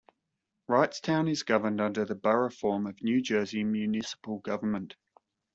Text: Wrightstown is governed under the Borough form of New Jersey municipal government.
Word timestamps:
Wrightstown 0.67 1.29
is 1.29 1.43
governed 1.43 1.79
under 1.79 2.05
the 2.05 2.15
Borough 2.15 2.49
form 2.49 2.87
of 2.87 3.03
New 3.03 3.21
Jersey 3.21 3.63
municipal 3.63 4.39
government. 4.39 4.95